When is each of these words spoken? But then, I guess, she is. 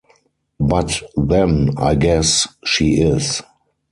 But 0.59 1.03
then, 1.15 1.75
I 1.77 1.93
guess, 1.93 2.47
she 2.65 2.93
is. 3.01 3.43